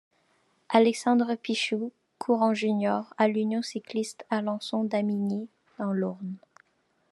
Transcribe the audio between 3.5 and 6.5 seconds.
cycliste Alençon-Damigny, dans l'Orne.